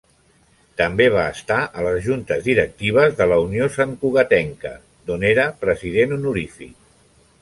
També 0.79 1.05
va 1.15 1.25
estar 1.33 1.57
a 1.81 1.83
les 1.87 1.99
juntes 2.07 2.41
directives 2.47 3.13
de 3.19 3.27
La 3.33 3.37
Unió 3.43 3.67
Santcugatenca, 3.75 4.73
d'on 5.11 5.27
era 5.33 5.47
President 5.67 6.17
Honorífic. 6.17 6.75